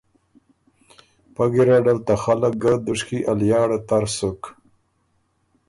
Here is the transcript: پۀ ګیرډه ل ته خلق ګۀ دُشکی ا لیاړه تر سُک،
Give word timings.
پۀ 1.33 1.43
ګیرډه 1.53 1.93
ل 1.97 1.99
ته 2.05 2.13
خلق 2.23 2.53
ګۀ 2.61 2.73
دُشکی 2.85 3.19
ا 3.31 3.33
لیاړه 3.39 3.79
تر 3.87 4.03
سُک، 4.15 4.41